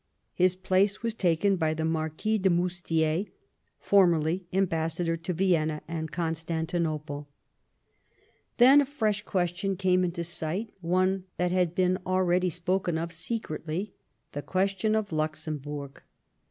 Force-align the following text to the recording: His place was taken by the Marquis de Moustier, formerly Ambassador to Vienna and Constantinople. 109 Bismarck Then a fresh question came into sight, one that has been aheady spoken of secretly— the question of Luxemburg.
His 0.33 0.55
place 0.55 1.03
was 1.03 1.13
taken 1.13 1.57
by 1.57 1.75
the 1.75 1.85
Marquis 1.85 2.39
de 2.39 2.49
Moustier, 2.49 3.25
formerly 3.79 4.47
Ambassador 4.51 5.15
to 5.17 5.31
Vienna 5.31 5.83
and 5.87 6.11
Constantinople. 6.11 7.29
109 8.57 8.57
Bismarck 8.57 8.57
Then 8.57 8.81
a 8.81 8.85
fresh 8.87 9.21
question 9.23 9.75
came 9.75 10.03
into 10.03 10.23
sight, 10.23 10.71
one 10.81 11.25
that 11.37 11.51
has 11.51 11.67
been 11.67 11.99
aheady 12.03 12.51
spoken 12.51 12.97
of 12.97 13.13
secretly— 13.13 13.93
the 14.31 14.41
question 14.41 14.95
of 14.95 15.11
Luxemburg. 15.11 16.01